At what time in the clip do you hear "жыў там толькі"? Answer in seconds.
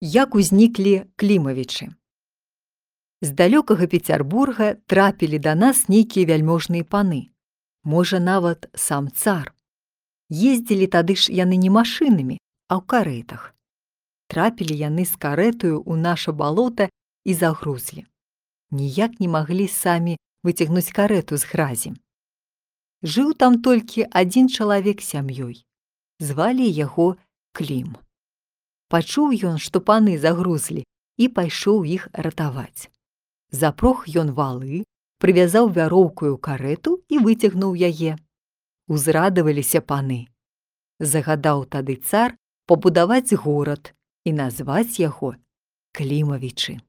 23.04-24.10